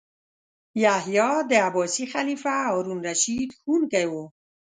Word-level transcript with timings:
یحیی 0.83 1.31
د 1.49 1.51
عباسي 1.67 2.05
خلیفه 2.13 2.51
هارون 2.63 2.97
الرشید 3.01 3.49
ښوونکی 3.59 4.05
و. 4.11 4.13